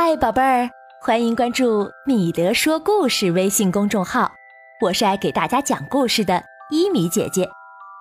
[0.00, 0.70] 嗨，宝贝儿，
[1.00, 4.30] 欢迎关注“米德说故事”微信公众号，
[4.80, 6.40] 我是爱给大家讲故事的
[6.70, 7.50] 伊米姐姐。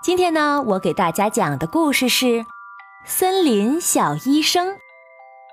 [0.03, 2.25] 今天呢，我给大家讲的故事是
[3.03, 4.67] 《森林小医生》。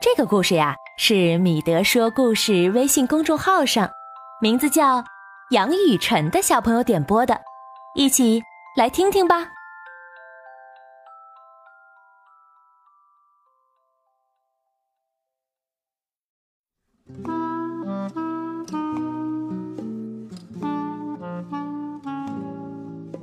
[0.03, 3.89] 这个故事呀，是“米德说故事”微信公众号上，
[4.39, 5.03] 名字叫
[5.49, 7.41] 杨雨晨的小朋友点播的，
[7.95, 8.43] 一起
[8.77, 9.54] 来听听吧。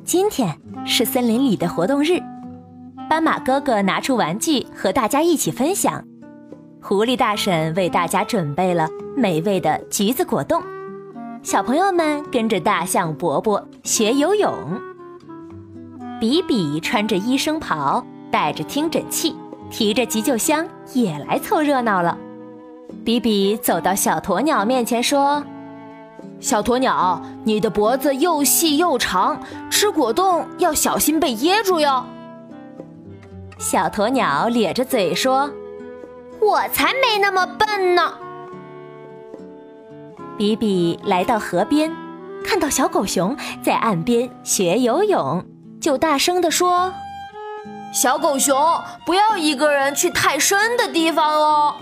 [0.04, 2.20] 今天是森林里的活动日，
[3.08, 6.04] 斑马哥哥拿出玩具和大家一起分享。
[6.82, 10.62] 狐狸大婶为大家准备了美味的橘子果冻，
[11.44, 14.52] 小朋友们跟着大象伯伯学游泳。
[16.20, 19.36] 比比穿着医生袍，带着听诊器，
[19.70, 22.18] 提着急救箱也来凑热闹了。
[23.06, 25.44] 比比走到小鸵鸟面前说。
[26.42, 29.40] 小鸵鸟，你的脖子又细又长，
[29.70, 32.04] 吃果冻要小心被噎住哟。
[33.60, 35.52] 小鸵鸟咧着嘴说
[36.42, 38.14] ：“我才没那么笨呢。”
[40.36, 41.96] 比比来到河边，
[42.44, 45.46] 看到小狗熊在岸边学游泳，
[45.80, 46.92] 就大声地说
[47.94, 48.58] ：“小狗熊，
[49.06, 51.76] 不要一个人去太深的地方哦。”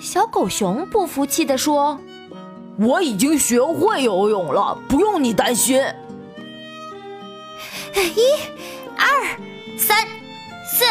[0.00, 2.00] 小狗熊不服气地说。
[2.82, 5.80] 我已经学会游泳了，不用你担心。
[7.94, 8.22] 一、
[8.96, 9.06] 二、
[9.78, 10.04] 三、
[10.64, 10.84] 四、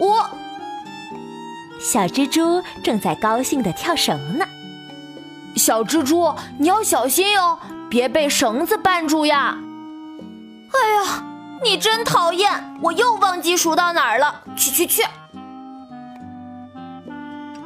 [0.00, 0.14] 五，
[1.80, 4.46] 小蜘蛛正在高兴的跳绳呢。
[5.56, 9.56] 小蜘蛛，你要小心哟，别被绳子绊住呀！
[10.72, 11.24] 哎呀，
[11.62, 12.76] 你真讨厌！
[12.82, 14.42] 我又忘记数到哪儿了。
[14.56, 15.02] 去去去！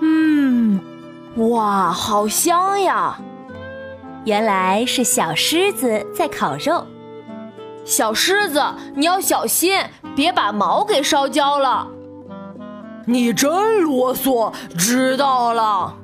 [0.00, 0.80] 嗯。
[1.50, 3.16] 哇，好香呀！
[4.24, 6.86] 原来是小狮子在烤肉。
[7.84, 8.62] 小狮子，
[8.94, 9.80] 你要小心，
[10.14, 11.88] 别把毛给烧焦了。
[13.06, 15.96] 你真啰嗦，知道了。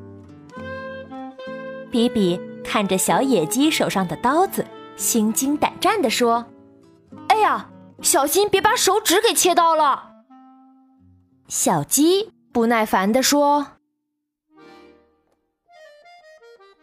[1.90, 4.64] 比比看着小野鸡手上的刀子，
[4.96, 6.46] 心惊胆战地说
[7.28, 7.68] ：“哎呀，
[8.00, 10.12] 小心别把手指给切到了。”
[11.46, 13.66] 小鸡不耐烦地说。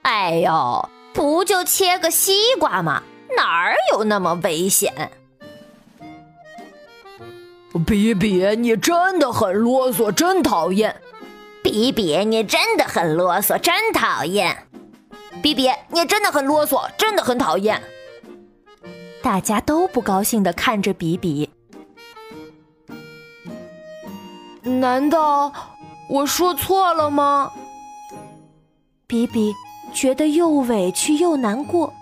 [0.04, 3.04] 哎呦，不就切个西瓜吗？
[3.36, 5.12] 哪儿有那么危险？
[7.86, 11.02] 比比，你真的很啰嗦，真讨厌。
[11.64, 14.68] 比比，你真的很啰嗦，真讨厌。
[15.42, 17.82] 比比，你真的很啰嗦，真的很讨厌。
[19.22, 21.50] 大家都不高兴的看着比比。
[24.64, 25.54] 难道
[26.10, 27.52] 我说错了吗？
[29.08, 29.54] 比比。
[29.94, 31.94] 觉得又委屈又难过，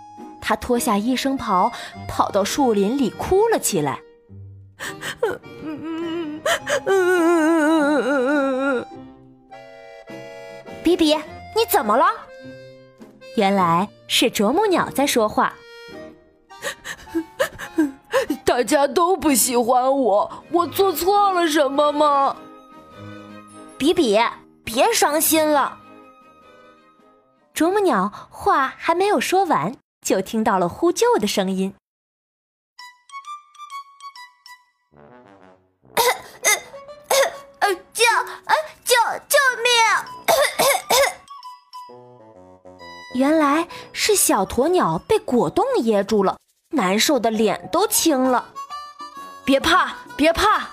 [0.41, 1.71] 他脱下医生袍，
[2.07, 3.99] 跑到树林里哭了起来。
[10.83, 12.05] 比比，你怎么了？
[13.35, 15.53] 原来是啄木鸟在说话。
[18.45, 22.35] 大家都不喜欢我，我做错了什么吗？
[23.77, 24.19] 比比，
[24.63, 25.78] 别伤心了。
[27.59, 31.75] 啄木鸟话还没有说完，就听到了呼救的声音。
[37.93, 38.05] 救！
[38.85, 38.95] 救！
[39.27, 39.69] 救命！
[43.15, 46.37] 原来是小鸵鸟被果冻噎住了，
[46.69, 48.53] 难受的脸都青了。
[49.43, 50.69] 别怕，别怕！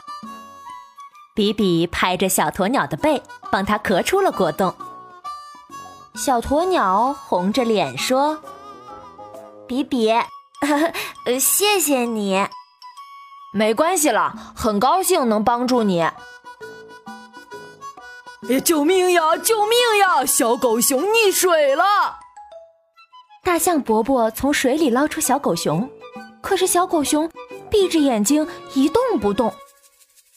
[1.35, 3.21] 比比拍着小鸵鸟的背，
[3.51, 4.73] 帮它咳出了果冻。
[6.17, 8.41] 小鸵鸟红着脸说
[9.69, 10.11] ：“比比，
[11.39, 12.47] 谢谢你。
[13.53, 16.09] 没关系了，很高兴能帮助你。
[18.65, 19.37] 救命呀！
[19.37, 20.25] 救命呀！
[20.25, 21.85] 小狗熊溺水了！”
[23.45, 25.89] 大象伯伯从水里捞出小狗熊，
[26.41, 27.31] 可是小狗熊
[27.71, 29.53] 闭着眼睛一动不动。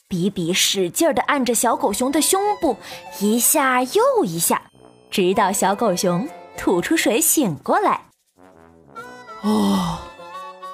[0.07, 2.77] 比比使劲地按着小狗熊的胸部，
[3.21, 4.69] 一下又一下。
[5.09, 6.27] 直到小狗熊
[6.57, 8.01] 吐出水醒过来。
[9.41, 9.97] 哦，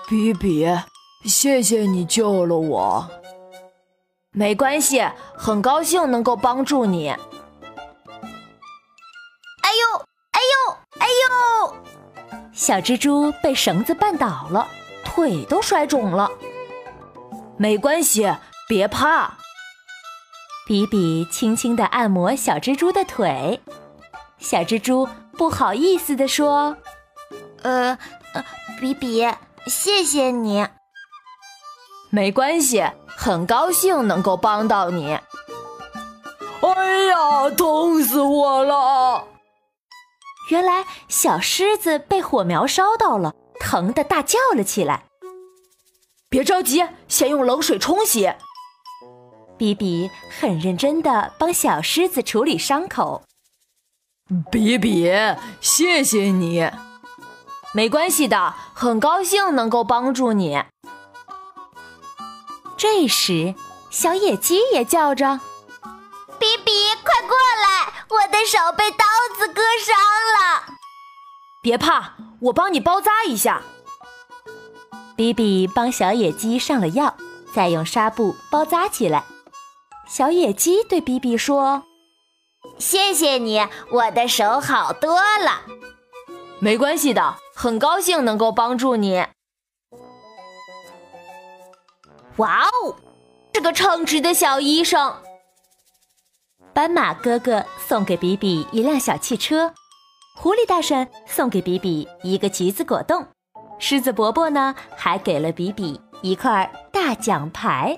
[0.08, 0.68] 比比，
[1.24, 3.10] 谢谢你救了我。
[4.32, 7.10] 没关系，很高兴能够帮助你。
[7.10, 7.18] 哎
[9.72, 11.76] 呦，哎呦，哎呦！
[12.52, 14.68] 小蜘蛛被绳子绊倒了，
[15.04, 16.30] 腿都摔肿了。
[17.58, 18.36] 没关系，
[18.68, 19.38] 别怕。
[20.68, 23.62] 比比轻轻地按摩小蜘蛛的腿，
[24.46, 26.78] 小蜘蛛不好意思地说
[27.64, 27.98] ：“呃，
[28.80, 29.28] 比比，
[29.66, 30.68] 谢谢你。”
[32.14, 35.18] 没关系，很高兴能够帮到你。
[36.62, 39.28] 哎呀，痛死我了！
[40.52, 45.06] 原来小狮子被火苗烧到了，疼得大叫了起来。
[46.30, 48.32] 别着急，先用冷水冲洗。
[49.58, 53.24] 比比很认真地帮小狮子处理伤口。
[54.52, 55.12] 比比，
[55.62, 56.72] 谢谢你。
[57.74, 60.64] 没关系的，很高兴能够帮助你。
[62.76, 63.54] 这时，
[63.92, 65.40] 小野鸡也叫着
[66.40, 66.72] ：“比比，
[67.04, 69.06] 快过来，我的手被刀
[69.38, 70.74] 子割伤了。”
[71.62, 73.62] 别怕，我帮你包扎一下。
[75.16, 77.16] 比比帮小野鸡上了药，
[77.54, 79.24] 再用纱布包扎起来。
[80.08, 81.84] 小野鸡对比比说
[82.78, 85.62] ：“谢谢你，我的手好多了。”
[86.60, 89.26] 没关系的，很高兴能够帮助你。
[92.38, 92.96] 哇哦，
[93.54, 95.16] 是个称职的小医生。
[96.74, 99.74] 斑马哥哥送给比比一辆小汽车，
[100.36, 103.26] 狐狸大婶送给比比一个橘子果冻。
[103.80, 107.98] 狮子伯伯呢，还给了比比一块大奖牌。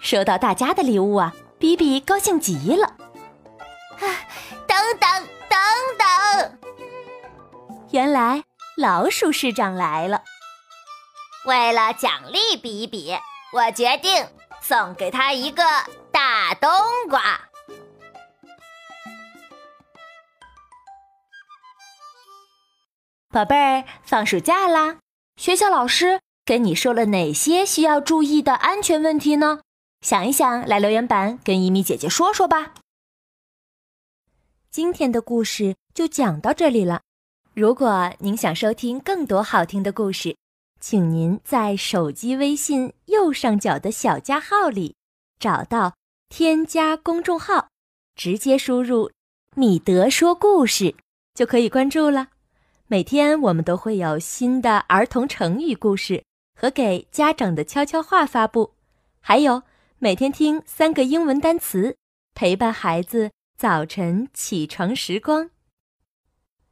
[0.00, 2.94] 收到大家的礼物啊，比比高兴极了。
[7.96, 8.44] 原来
[8.76, 10.22] 老鼠市长来了。
[11.46, 13.16] 为了奖励比比，
[13.54, 14.28] 我决定
[14.60, 15.62] 送给他一个
[16.12, 16.70] 大冬
[17.08, 17.48] 瓜。
[23.30, 24.98] 宝贝儿，放暑假啦！
[25.36, 29.60] 学校老师跟你说了哪些需要注意的安全问题呢？
[30.02, 32.74] 想一想，来留言板跟一米姐姐说说吧。
[34.70, 37.00] 今天的故事就讲到这里了。
[37.56, 40.36] 如果您想收听更多好听的故事，
[40.78, 44.94] 请您在手机微信右上角的小加号里
[45.38, 45.94] 找到
[46.28, 47.68] 添加公众号，
[48.14, 49.10] 直接输入
[49.56, 50.94] “米德说故事”
[51.32, 52.28] 就可以关注了。
[52.88, 56.22] 每天我们都会有新的儿童成语故事
[56.54, 58.74] 和给家长的悄悄话发布，
[59.18, 59.62] 还有
[59.98, 61.96] 每天听三个英文单词，
[62.34, 65.48] 陪伴孩子早晨起床时光。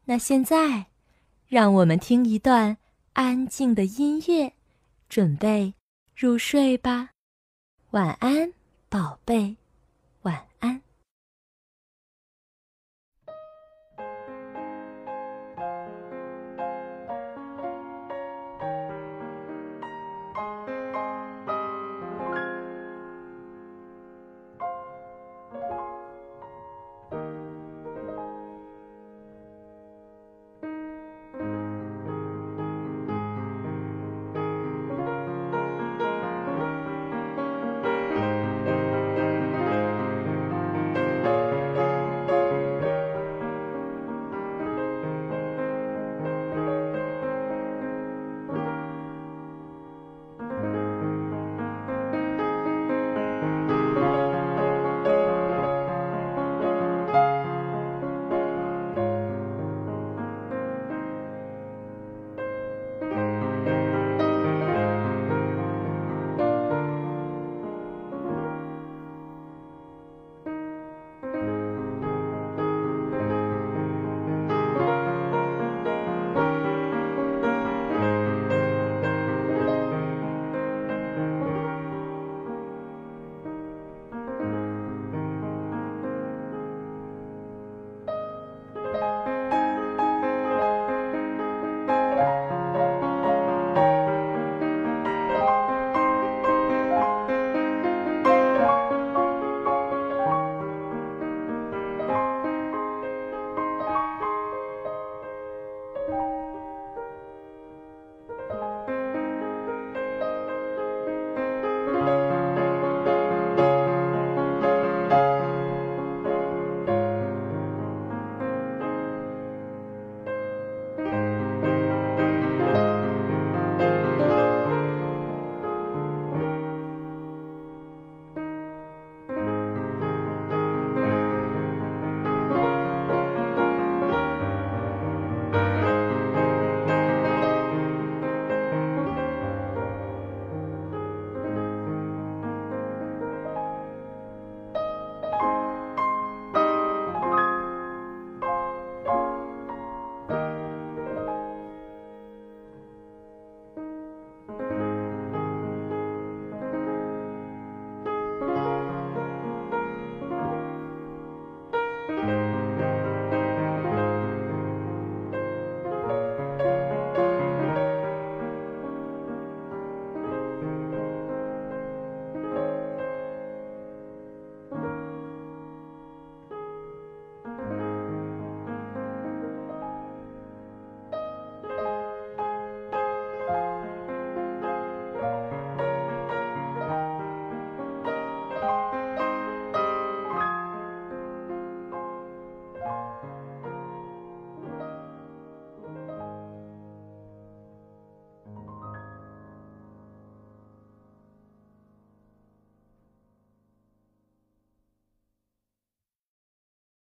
[0.06, 0.86] 那现在，
[1.48, 2.76] 让我们听一段
[3.14, 4.52] 安静的音乐，
[5.08, 5.74] 准备
[6.14, 7.10] 入睡吧。
[7.92, 8.52] 晚安，
[8.88, 9.56] 宝贝。